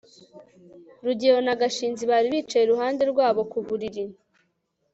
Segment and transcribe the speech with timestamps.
[1.03, 4.03] rugeyo na gashinzi bari bicaye iruhande rwabo ku buriri